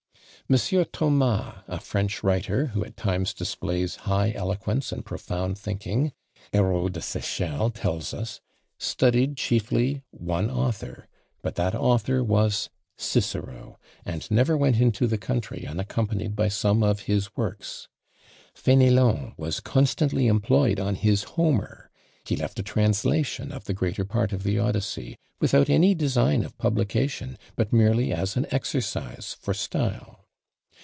Monsieur 0.49 0.83
Thomas, 0.83 1.59
a 1.69 1.79
French 1.79 2.25
writer, 2.25 2.65
who 2.73 2.83
at 2.83 2.97
times 2.97 3.33
displays 3.33 3.95
high 4.03 4.33
eloquence 4.35 4.91
and 4.91 5.05
profound 5.05 5.57
thinking, 5.57 6.11
Herault 6.51 6.89
de 6.91 6.99
Sechelles 6.99 7.71
tells 7.73 8.13
us, 8.13 8.41
studied 8.77 9.37
chiefly 9.37 10.03
one 10.09 10.49
author, 10.51 11.07
but 11.41 11.55
that 11.55 11.73
author 11.73 12.21
was 12.21 12.69
Cicero; 12.97 13.79
and 14.03 14.29
never 14.29 14.57
went 14.57 14.75
into 14.81 15.07
the 15.07 15.17
country 15.17 15.65
unaccompanied 15.65 16.35
by 16.35 16.49
some 16.49 16.83
of 16.83 17.01
his 17.03 17.33
works. 17.37 17.87
Fénélon 18.53 19.33
was 19.37 19.61
constantly 19.61 20.27
employed 20.27 20.81
on 20.81 20.95
his 20.95 21.23
Homer; 21.39 21.89
he 22.25 22.35
left 22.35 22.59
a 22.59 22.63
translation 22.63 23.53
of 23.53 23.63
the 23.63 23.73
greater 23.73 24.03
part 24.03 24.33
of 24.33 24.43
the 24.43 24.59
Odyssey, 24.59 25.15
without 25.39 25.69
any 25.69 25.95
design 25.95 26.43
of 26.43 26.57
publication, 26.57 27.37
but 27.55 27.71
merely 27.71 28.11
as 28.11 28.35
an 28.35 28.45
exercise 28.51 29.33
for 29.39 29.53
style. 29.53 30.17